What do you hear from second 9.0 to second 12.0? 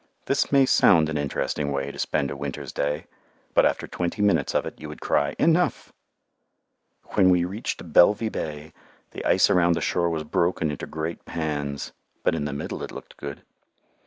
the ice around the shore was broken into great pans,